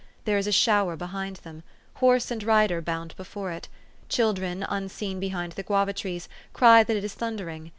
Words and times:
There 0.25 0.39
is 0.39 0.47
a 0.47 0.51
shower 0.51 0.95
behind 0.95 1.35
them. 1.43 1.61
Horse 1.97 2.31
and 2.31 2.43
rider 2.43 2.81
bound 2.81 3.15
before 3.17 3.51
it. 3.51 3.67
Children, 4.09 4.63
un 4.63 4.89
seen 4.89 5.19
behind 5.19 5.51
the 5.51 5.61
guava 5.61 5.93
trees, 5.93 6.27
cry 6.53 6.83
that 6.83 6.97
it 6.97 7.03
is 7.03 7.13
thunder 7.13 7.49
ing. 7.49 7.69